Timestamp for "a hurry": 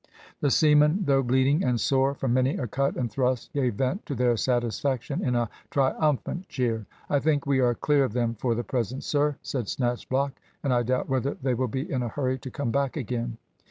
12.01-12.39